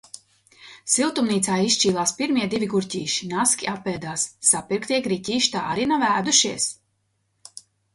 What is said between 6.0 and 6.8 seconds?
ēdušies.